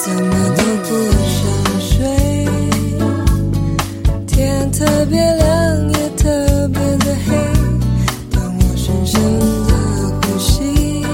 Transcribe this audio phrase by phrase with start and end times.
[0.00, 0.88] 怎么都不
[1.26, 1.40] 想
[1.80, 2.46] 睡，
[4.28, 7.36] 天特别亮也特别的黑，
[8.30, 9.20] 当我深深
[9.66, 9.74] 的
[10.22, 11.04] 呼吸，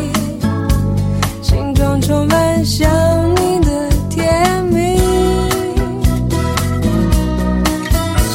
[1.42, 2.86] 心中充满想
[3.36, 4.98] 你的甜蜜。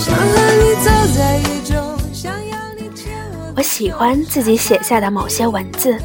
[0.03, 1.77] 想和你走在雨中，
[2.11, 3.53] 想要你牵我。
[3.55, 5.95] 我喜欢自己写下的某些文字，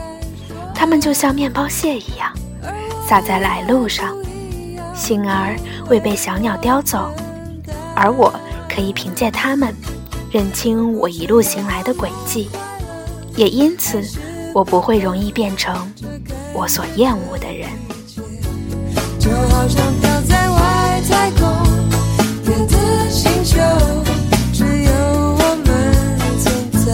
[0.75, 2.31] 它们就像面包屑一样，
[3.09, 4.15] 洒在来路上，
[4.95, 5.57] 幸而
[5.89, 7.11] 未被小鸟叼走，
[7.95, 8.33] 而我
[8.69, 9.75] 可以凭借它们，
[10.31, 12.49] 认清我一路行来的轨迹，
[13.37, 14.03] 也因此，
[14.55, 15.93] 我不会容易变成
[16.53, 17.69] 我所厌恶的人。
[19.19, 21.49] 就好像飘在外太空
[22.45, 23.59] 别的星球，
[24.53, 25.69] 只有我们
[26.39, 26.85] 存在。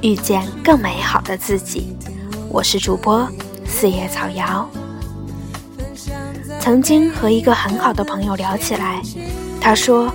[0.00, 1.96] 遇见更美好的自己，
[2.50, 3.28] 我是主播
[3.64, 4.68] 四叶草瑶。
[6.58, 9.00] 曾经和一个很好的朋友聊起来，
[9.60, 10.12] 他说，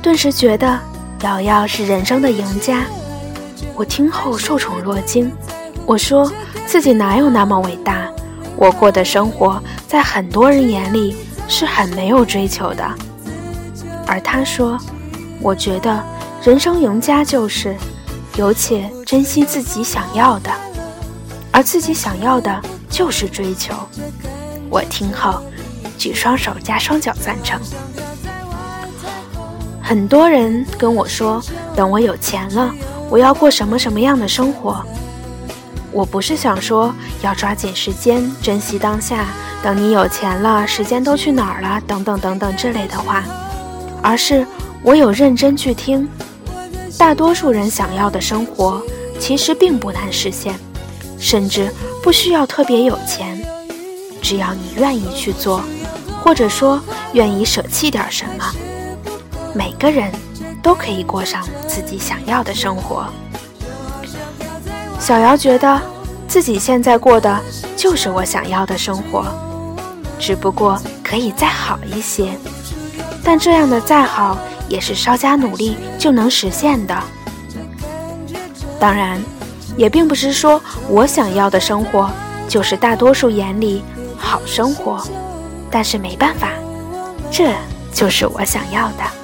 [0.00, 0.78] 顿时觉得
[1.22, 2.84] 瑶瑶是人生的赢家。
[3.74, 5.28] 我听后受宠若惊，
[5.84, 6.32] 我说
[6.66, 8.08] 自己哪有那么伟大，
[8.54, 11.16] 我过的生活在很多人眼里
[11.48, 12.88] 是很没有追求的。
[14.06, 14.78] 而他说，
[15.40, 16.02] 我觉得
[16.42, 17.76] 人生赢家就是
[18.36, 20.50] 有且珍惜自己想要的，
[21.50, 23.74] 而自己想要的就是追求。
[24.70, 25.42] 我听后
[25.96, 27.60] 举双手加双脚赞成。
[29.82, 31.42] 很多人跟我说，
[31.74, 32.70] 等我有钱了，
[33.08, 34.84] 我要过什么什么样的生活。
[35.90, 39.24] 我不是想说要抓紧时间，珍惜当下，
[39.62, 43.24] 等你有钱了，时间都去哪儿了，等等等等这类的话，
[44.02, 44.46] 而是
[44.82, 46.08] 我有认真去听。
[46.98, 48.82] 大多数人想要的生活，
[49.20, 50.54] 其实并不难实现，
[51.18, 51.72] 甚至
[52.02, 53.40] 不需要特别有钱，
[54.20, 55.62] 只要你愿意去做，
[56.22, 56.80] 或者说
[57.12, 58.44] 愿意舍弃点什么。
[59.54, 60.10] 每个人
[60.62, 63.06] 都可以过上自己想要的生活。
[64.98, 65.80] 小姚觉得
[66.26, 67.40] 自己现在过的
[67.76, 69.24] 就是我想要的生活，
[70.18, 72.32] 只不过可以再好一些。
[73.22, 74.36] 但这样的再好，
[74.68, 76.96] 也是稍加努力就能实现的。
[78.78, 79.20] 当然，
[79.76, 82.10] 也并不是说我想要的生活
[82.48, 83.82] 就是大多数眼里
[84.16, 85.02] 好生活，
[85.70, 86.50] 但是没办法，
[87.30, 87.52] 这
[87.92, 89.17] 就是我想要的。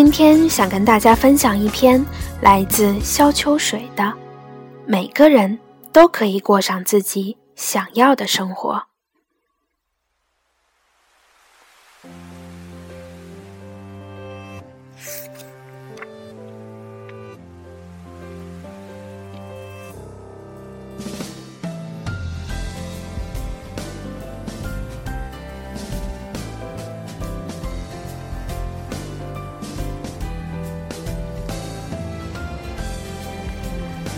[0.00, 2.00] 今天想跟大家分享一篇
[2.40, 4.04] 来自萧秋水的
[4.86, 5.58] 《每个人
[5.92, 8.74] 都可以过上自己想要的生活》。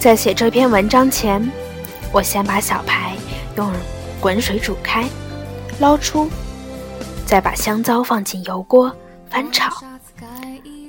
[0.01, 1.47] 在写这篇文章前，
[2.11, 3.15] 我先把小排
[3.59, 3.71] 用
[4.19, 5.05] 滚水煮开，
[5.79, 6.27] 捞出，
[7.27, 8.91] 再把香糟放进油锅
[9.29, 9.71] 翻炒，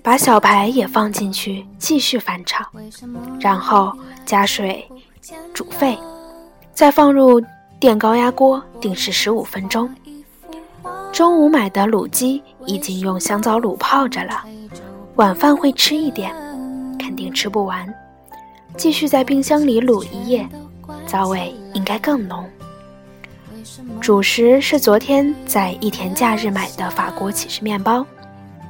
[0.02, 2.66] 把小排也放进去继续翻炒，
[3.42, 3.92] 然后
[4.26, 4.90] 加水
[5.54, 6.00] 煮沸，
[6.74, 7.44] 再放入
[7.82, 9.94] 电高压锅定时十五分钟。
[11.12, 14.42] 中午买的卤鸡已经用香糟卤泡着了，
[15.16, 16.34] 晚饭会吃一点，
[16.98, 17.86] 肯定吃不完。
[18.78, 20.48] 继续在冰箱里卤一夜，
[21.06, 22.50] 皂味应该更浓。
[24.00, 28.06] 主食是昨天在益田假日买的法国起司面包，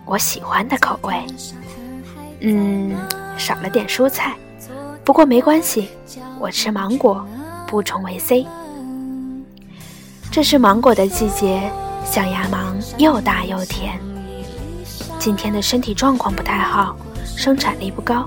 [0.06, 1.16] 我喜欢的口味。
[2.42, 2.96] 嗯，
[3.38, 4.36] 少了点蔬菜，
[5.04, 5.90] 不过没关系，
[6.40, 7.25] 我吃芒果，
[7.68, 8.46] 补充维 C。
[10.31, 11.72] 这是芒果的季节，
[12.04, 14.00] 象牙芒又大又甜。
[15.20, 18.25] 今天的身体状况不太好，生产力不高。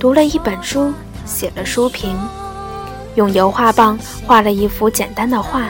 [0.00, 0.92] 读了一本书，
[1.26, 2.16] 写了书评，
[3.16, 5.68] 用油画棒画了一幅简单的画，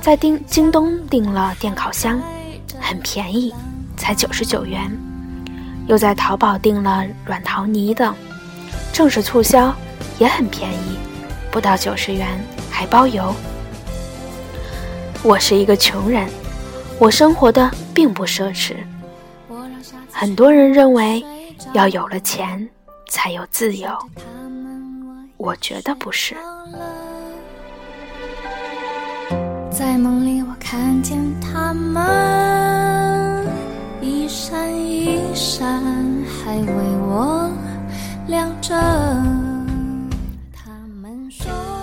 [0.00, 2.20] 在叮京东订了电烤箱，
[2.80, 3.54] 很便宜，
[3.96, 4.90] 才九十九元。
[5.86, 8.12] 又在淘宝订了软陶泥的，
[8.92, 9.72] 正是促销，
[10.18, 10.98] 也很便宜，
[11.48, 12.28] 不到九十元，
[12.72, 13.32] 还包邮。
[15.22, 16.28] 我是一个穷人，
[16.98, 18.74] 我生活的并不奢侈。
[20.10, 21.24] 很多人认为，
[21.72, 22.68] 要有了钱。
[23.12, 23.90] 才有自由。
[25.36, 26.34] 我觉得不是。
[29.70, 33.46] 在梦里，我看见他们
[34.00, 35.82] 一闪一闪，
[36.24, 36.72] 还为
[37.06, 37.50] 我
[38.28, 38.74] 亮着。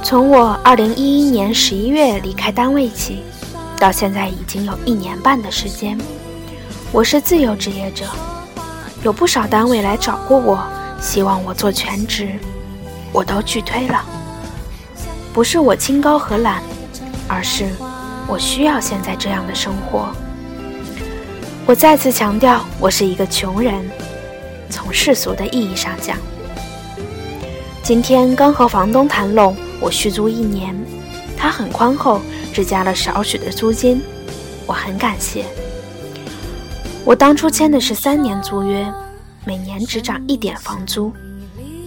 [0.04, 3.20] 从我二零一一年十一月离开单位起，
[3.80, 5.96] 到现在已经有一年半的时间。
[6.92, 8.06] 我是自由职业者，
[9.04, 10.68] 有不少单位来找过我，
[11.02, 12.30] 希望我做全职，
[13.12, 14.04] 我都拒推了。
[15.34, 16.62] 不是我清高和懒，
[17.28, 17.70] 而是
[18.28, 20.10] 我需要现在这样的生活。
[21.66, 23.76] 我再次强调，我是一个穷人，
[24.70, 26.18] 从世俗的意义上讲。
[27.84, 30.76] 今天刚和房东谈拢，我续租一年，
[31.38, 32.22] 他很宽厚，
[32.54, 34.02] 只加了少许的租金，
[34.66, 35.46] 我很感谢。
[37.06, 38.92] 我当初签的是三年租约，
[39.46, 41.12] 每年只涨一点房租。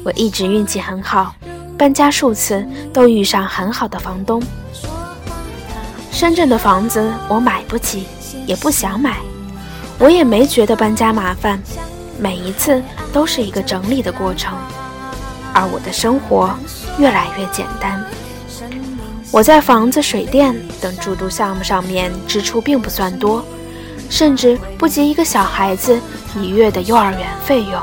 [0.05, 1.35] 我一直运气很好，
[1.79, 4.43] 搬家数次都遇上很好的房东。
[6.11, 8.07] 深圳的房子我买不起，
[8.47, 9.19] 也不想买，
[9.99, 11.61] 我也没觉得搬家麻烦，
[12.19, 12.83] 每一次
[13.13, 14.57] 都是一个整理的过程。
[15.55, 16.55] 而我的生活
[16.99, 18.05] 越来越简单，
[19.31, 23.45] 我在房子、水电等诸多项目上面支出并不算多，
[24.13, 25.99] 甚至不及一个小孩子
[26.37, 27.83] 一月的幼儿园费用。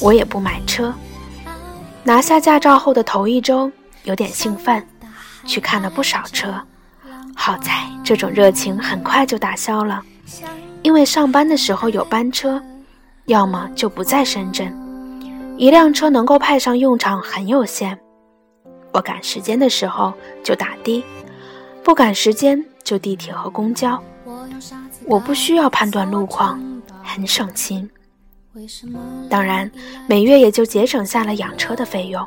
[0.00, 0.92] 我也不买车，
[2.02, 3.70] 拿下驾照后的头一周
[4.02, 4.84] 有点兴奋，
[5.46, 6.52] 去看了不少车。
[7.36, 10.02] 好在这种热情很快就打消了，
[10.82, 12.60] 因为上班的时候有班车，
[13.26, 14.76] 要么就不在深圳。
[15.56, 17.96] 一辆车能够派上用场很有限，
[18.90, 21.04] 我赶时间的时候就打的，
[21.84, 24.02] 不赶时间就地铁和公交。
[25.06, 26.60] 我不需要判断路况，
[27.02, 27.88] 很省心。
[29.28, 29.70] 当然，
[30.06, 32.26] 每月也就节省下了养车的费用。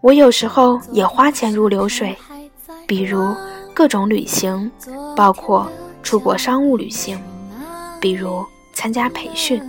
[0.00, 2.16] 我有时候也花钱如流水，
[2.86, 3.34] 比如
[3.72, 4.70] 各种旅行，
[5.16, 5.70] 包括
[6.02, 7.20] 出国商务旅行，
[8.00, 8.44] 比如
[8.74, 9.62] 参加培训。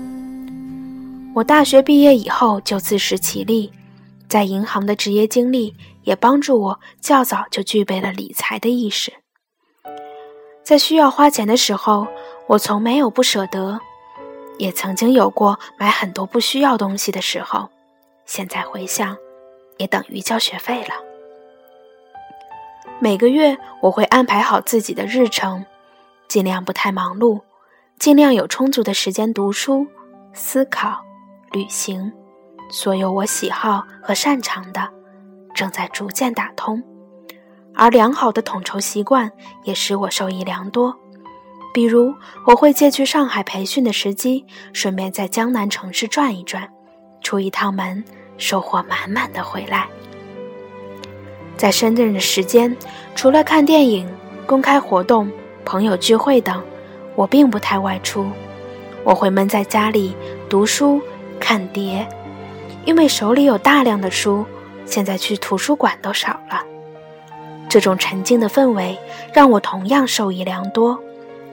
[1.35, 3.71] 我大学毕业以后就自食其力，
[4.27, 9.13] 在银行的职业经历也帮助我较早就具备了理财的意识。
[10.63, 12.07] 在需要花钱的时候，
[12.47, 13.79] 我从没有不舍得，
[14.57, 17.69] 也曾经有过买很多不需要东西的时候。
[18.25, 19.17] 现在回想，
[19.77, 20.93] 也等于交学费了。
[22.99, 25.65] 每个月我会安排好自己的日程，
[26.29, 27.41] 尽量不太忙碌，
[27.99, 29.85] 尽量有充足的时间读书、
[30.31, 31.03] 思考。
[31.51, 32.11] 旅行，
[32.71, 34.89] 所有我喜好和擅长的，
[35.53, 36.81] 正在逐渐打通，
[37.75, 39.31] 而良好的统筹习惯
[39.63, 40.95] 也使我受益良多。
[41.73, 42.13] 比如，
[42.45, 46.69] 我会借去上海培训的时机，顺便在江南城市转一转，
[47.21, 48.03] 出一趟门，
[48.37, 49.87] 收获满满的回来。
[51.57, 52.75] 在深圳的时间，
[53.15, 54.07] 除了看电影、
[54.45, 55.31] 公开活动、
[55.65, 56.63] 朋友聚会等，
[57.15, 58.27] 我并不太外出，
[59.03, 60.15] 我会闷在家里
[60.49, 61.01] 读书。
[61.39, 62.07] 看碟，
[62.85, 64.45] 因为手里有大量的书，
[64.85, 66.63] 现在去图书馆都少了。
[67.73, 68.95] 这种沉静的氛围
[69.33, 70.99] 让我同样受益良多，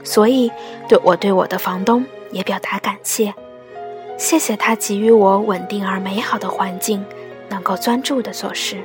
[0.05, 0.53] 所以
[0.87, 3.33] 对我对我的房东也表达感谢，
[4.19, 7.03] 谢谢他给予我稳定而美好的环境，
[7.49, 8.77] 能够专注的做事。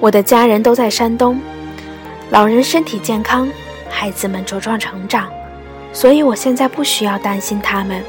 [0.00, 1.38] 我的家人都在山东，
[2.30, 3.46] 老人身体健康，
[3.90, 5.28] 孩子们茁壮成长，
[5.92, 8.02] 所以我现在不需要担心他们。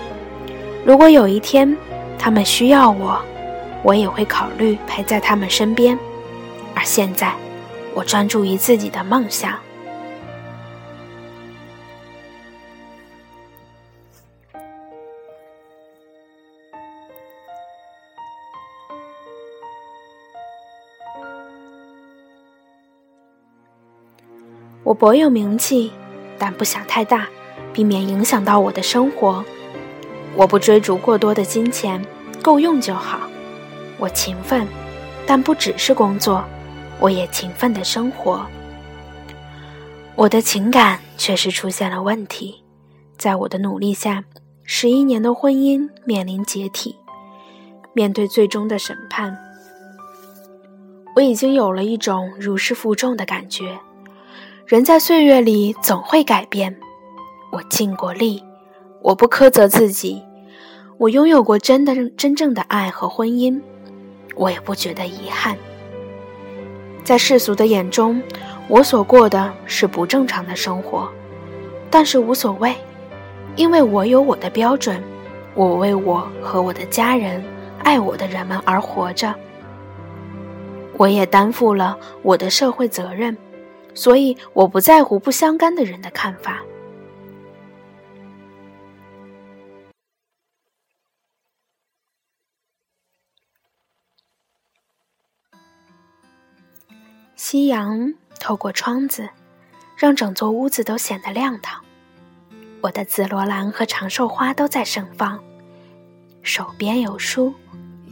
[0.86, 1.76] 如果有一天
[2.18, 3.20] 他们需要我，
[3.84, 6.00] 我也会考虑陪在他们身边。
[6.76, 7.36] 而现在，
[7.94, 9.60] 我专注于自己的梦想。
[24.84, 25.92] 我博有名气，
[26.38, 27.28] 但不想太大，
[27.72, 29.44] 避免影响到我的生活。
[30.36, 32.06] 我不追逐过多的金钱，
[32.42, 33.22] 够用就好。
[33.98, 34.68] 我勤奋，
[35.26, 36.44] 但不只是工作，
[37.04, 38.46] 我也勤奋的生活。
[40.16, 42.64] 我的情感确实出现了问题，
[43.18, 44.24] 在我的努力下，
[44.64, 46.96] 十一年的婚姻面临解体。
[47.92, 49.38] 面对最终的审判，
[51.18, 53.78] 我已经有了一种如释负重的感觉。
[54.66, 56.74] 人在岁月里总会改变，
[57.52, 58.42] 我尽过力。
[59.02, 60.24] 我不苛责自己，
[60.98, 63.62] 我拥有过真的真正的爱和婚姻，
[64.36, 65.58] 我也不觉得遗憾。
[67.04, 68.22] 在世俗的眼中，
[68.68, 71.10] 我所过的是不正常的生活，
[71.90, 72.74] 但是无所谓，
[73.56, 75.04] 因为我有我的标准，
[75.54, 77.44] 我为我和我的家人、
[77.84, 79.34] 爱我的人们而活着。
[80.96, 83.36] 我也担负了我的社会责任，
[83.94, 86.62] 所以我不在乎不相干的人的看法。
[97.54, 99.30] 夕阳透过窗子，
[99.96, 101.84] 让整座屋子都显得亮堂。
[102.82, 105.40] 我的紫罗兰和长寿花都在盛放，
[106.42, 107.54] 手边有书，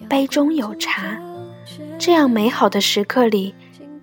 [0.07, 1.19] 杯中有茶。
[1.97, 3.55] 这样美好的时刻里，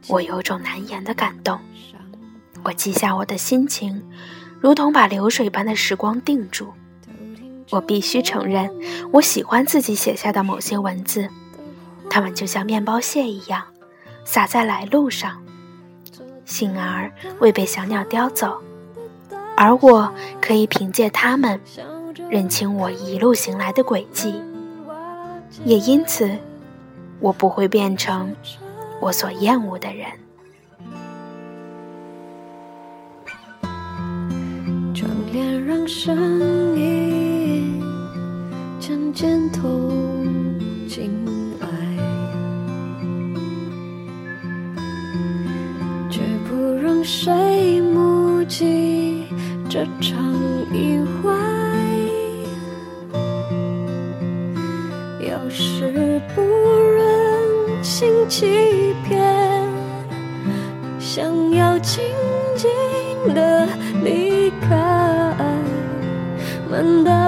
[0.09, 1.61] 我有种难言的感动。
[2.64, 4.02] 我记下我的心情，
[4.59, 6.73] 如同把流水般的时光定住。
[7.71, 8.68] 我必须承认，
[9.12, 11.28] 我喜欢自己写下的某些文字，
[12.11, 13.62] 它们就像面包屑一样，
[14.28, 15.42] 洒在来路上，
[16.44, 18.61] 幸而未被小鸟叼走。
[19.56, 21.58] 而我可以凭借它们
[22.28, 24.35] 认清我一路行来的轨迹，
[25.64, 26.30] 也因此，
[27.20, 28.37] 我不会变成
[29.00, 30.06] 我所厌恶的人。
[34.94, 36.14] 窗帘让声
[36.76, 37.82] 音
[38.78, 39.66] 渐渐透
[40.87, 41.11] 进
[47.08, 49.24] 谁目击。
[49.66, 50.22] 这场
[50.70, 51.32] 意外，
[55.18, 59.24] 有时不忍心欺骗，
[60.98, 62.04] 想要静
[62.54, 62.68] 静
[63.34, 63.66] 的
[64.04, 64.76] 离开，
[66.70, 67.27] 门打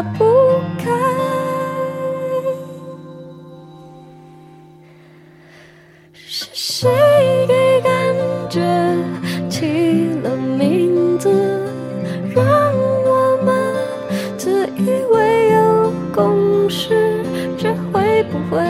[16.12, 17.24] 公式，
[17.56, 18.60] 这会不会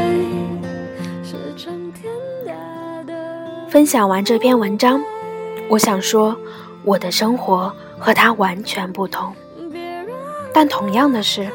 [1.23, 2.13] 是春天
[3.69, 5.03] 分享完这篇文章，
[5.69, 6.37] 我想说，
[6.85, 9.33] 我的生活和他完全不同。
[10.53, 11.49] 但同样的是，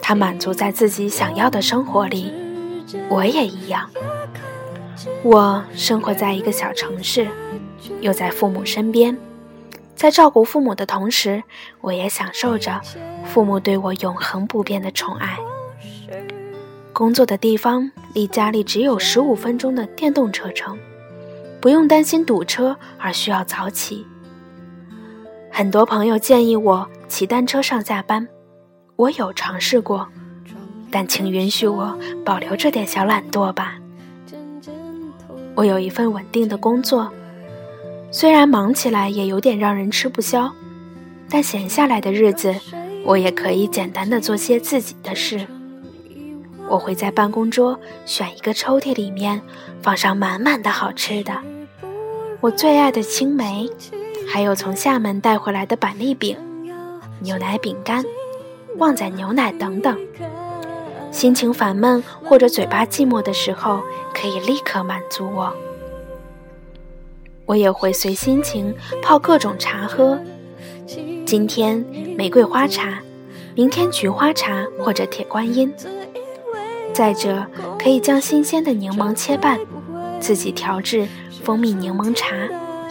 [0.00, 2.32] 他满足在自己想要的生活里，
[3.08, 3.88] 我也一样。
[5.22, 7.28] 我生活在一个小城市，
[8.00, 9.16] 又在父母身边，
[9.98, 11.42] 在照顾父母的同时，
[11.80, 12.80] 我也享受着
[13.24, 15.36] 父母对我永恒不变的宠爱。
[16.92, 20.78] 工作的地方离家里只有十五分钟的电动车程，
[21.60, 24.06] 不用担心堵车而需要早起。
[25.50, 28.28] 很多朋友建议我骑单车上下班，
[28.94, 30.06] 我有尝试过，
[30.92, 33.76] 但请允许我保留这点小懒惰吧。
[35.56, 37.12] 我有一份稳定的工作，
[38.10, 40.50] 虽然忙起来也有点让人吃不消，
[41.28, 42.54] 但闲下来的日子，
[43.04, 45.46] 我也可以简单的做些自己的事。
[46.68, 49.40] 我会在办公桌选一个抽屉，里面
[49.82, 51.32] 放上满满的好吃的，
[52.40, 53.68] 我最爱的青梅，
[54.26, 56.36] 还有从厦门带回来的板栗饼、
[57.20, 58.02] 牛奶饼干、
[58.76, 59.98] 旺仔牛奶等等。
[61.10, 63.82] 心情烦闷或者嘴巴寂寞的时候，
[64.14, 65.52] 可以立刻满足我。
[67.48, 70.18] 我也会随心情泡各种茶喝，
[71.24, 71.82] 今天
[72.14, 72.98] 玫瑰花茶，
[73.54, 75.72] 明天菊花茶或者铁观音。
[76.92, 77.46] 再者，
[77.78, 79.58] 可以将新鲜的柠檬切半，
[80.20, 81.08] 自己调制
[81.42, 82.36] 蜂蜜柠檬茶，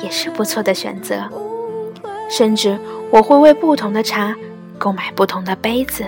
[0.01, 1.29] 也是不错的选择。
[2.27, 2.79] 甚至
[3.11, 4.35] 我会为不同的茶
[4.79, 6.03] 购买不同的杯子。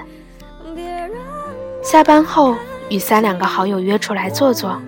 [1.83, 2.55] 下班后
[2.89, 4.81] 与三两个好友约出来坐坐，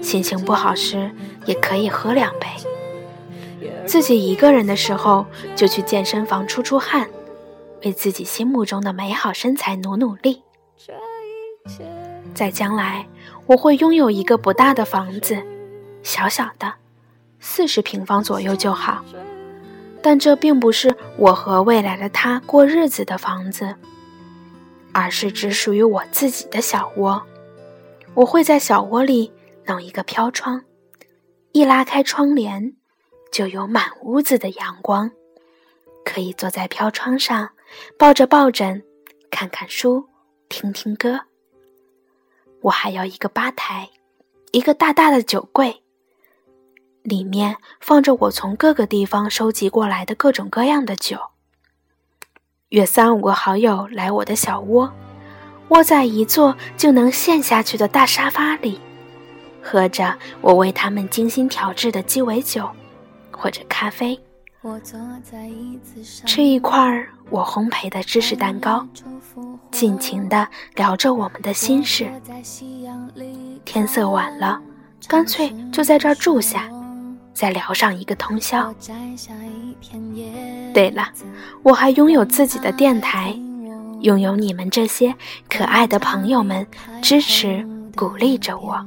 [0.00, 1.10] 心情不好时
[1.44, 2.46] 也可以喝两杯。
[3.86, 7.08] 自己一个人的时候，就去健身房出出汗，
[7.84, 10.42] 为自己心目中的美好身材努努力。
[12.34, 13.06] 在将来，
[13.46, 15.42] 我会拥有一个不大的房子，
[16.02, 16.74] 小小的，
[17.38, 19.04] 四十平方左右就好。
[20.02, 23.74] 但这并不是我和未来的他过日子的房子，
[24.92, 27.22] 而是只属于我自己的小窝。
[28.14, 29.32] 我会在小窝里
[29.66, 30.62] 弄一个飘窗，
[31.52, 32.74] 一拉开窗帘，
[33.34, 35.10] 就有满屋子的阳光，
[36.04, 37.50] 可以坐在飘窗上，
[37.98, 38.80] 抱着抱枕，
[39.28, 40.08] 看看书，
[40.48, 41.22] 听听歌。
[42.60, 43.90] 我还要一个吧台，
[44.52, 45.82] 一个大大的酒柜，
[47.02, 51.18] 里面放着我从各个地方收集过来的各种各样的酒。
[52.68, 54.94] 约三五个好友来我的小窝，
[55.70, 58.78] 窝在一座就能陷下去的大沙发里，
[59.60, 62.70] 喝着我为他们精心调制的鸡尾酒，
[63.36, 64.18] 或者咖啡，
[66.24, 68.86] 吃一块我烘焙的芝士蛋糕，
[69.70, 72.10] 尽情地聊着我们的心事。
[73.64, 74.60] 天色晚了，
[75.08, 76.68] 干脆就在这儿住下，
[77.32, 78.72] 再聊上一个通宵。
[80.72, 81.08] 对了，
[81.62, 83.36] 我还拥有自己的电台，
[84.00, 85.14] 拥有你们这些
[85.48, 86.66] 可爱的朋友们
[87.02, 88.84] 支持鼓励着我，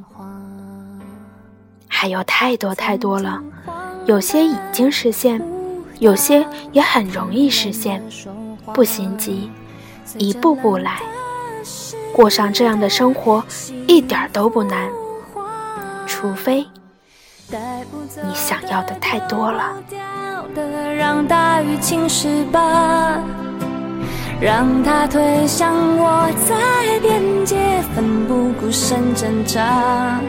[1.87, 3.41] 还有太多太多了，
[4.07, 5.39] 有些已经实现。
[5.99, 8.03] 有些也很容易实现，
[8.71, 9.49] 不心急，
[10.15, 11.01] 一步步来，
[12.13, 13.43] 过上这样的生活
[13.87, 14.87] 一点都不难，
[16.05, 16.67] 除非
[17.49, 19.73] 你想要的太多了。
[20.95, 23.19] 让大雨侵蚀吧，
[24.39, 30.21] 让它推向我在边界，奋不顾身挣扎。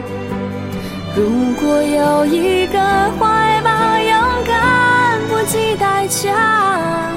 [1.19, 1.27] 如
[1.59, 2.79] 果有一个
[3.19, 5.19] 怀抱，勇敢。
[5.27, 7.11] 不计代价，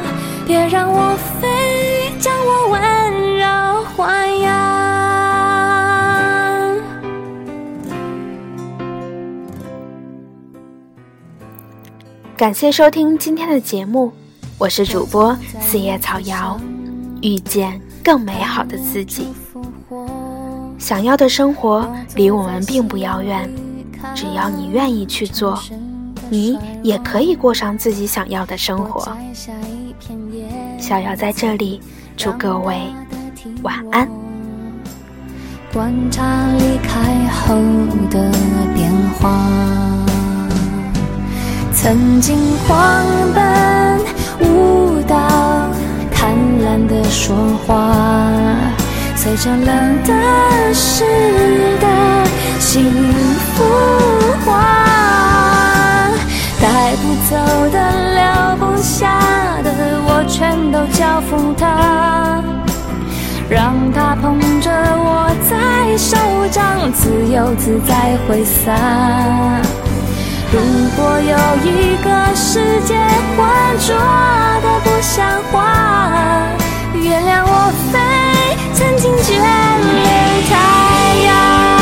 [0.45, 2.81] 别让我飞，将我温
[3.39, 3.47] 柔
[3.97, 4.51] 豢养。
[12.37, 14.13] 感谢收听今天的节目，
[14.59, 16.59] 我是主播四叶草瑶，
[17.23, 19.29] 遇见更美好的自己。
[20.77, 23.49] 想要的生活离我们并不遥远，
[24.15, 25.59] 只要你愿意去做。
[26.31, 29.17] 你也可以过上自己想要的生活。
[30.79, 31.81] 逍遥在这里，
[32.17, 32.81] 祝各位
[33.63, 34.09] 晚安。
[35.73, 36.23] 观察
[36.59, 37.55] 离开后
[38.11, 38.31] 的
[38.75, 39.31] 变化，
[41.73, 43.05] 曾经狂
[43.35, 44.01] 奔
[44.41, 45.17] 舞蹈，
[46.13, 47.35] 贪婪的说
[47.67, 47.95] 话，
[49.17, 51.05] 随着冷的湿
[51.81, 51.87] 的
[52.59, 52.93] 幸
[53.55, 53.65] 福
[54.45, 54.51] 花。
[56.61, 57.37] 带不走
[57.71, 57.77] 的、
[58.15, 58.23] 留
[58.57, 59.19] 不下
[59.65, 59.69] 的，
[60.07, 62.41] 我全都交付他，
[63.51, 66.17] 让他捧着我在手
[66.53, 68.73] 掌，自由自在挥洒。
[70.53, 70.61] 如
[70.97, 72.95] 果有一个世界
[73.37, 73.41] 浑
[73.81, 73.97] 浊
[74.63, 76.47] 的不像话，
[76.95, 77.99] 原谅我飞，
[78.73, 80.07] 曾经眷恋
[80.49, 80.53] 太
[81.27, 81.82] 阳。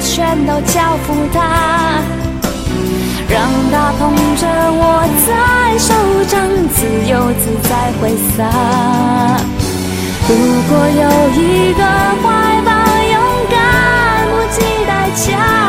[0.00, 2.02] 全都交付他
[3.28, 4.82] 让他捧着我
[5.26, 9.46] 在手掌自由自在挥洒。
[10.28, 10.34] 如
[10.68, 11.82] 果有一个
[12.22, 12.24] 怀
[12.64, 12.70] 抱
[13.12, 13.16] 勇
[13.50, 15.65] 敢不计代价。